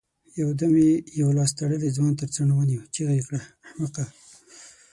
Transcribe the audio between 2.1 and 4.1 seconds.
تر څڼو ونيو، چيغه يې کړه! احمقه!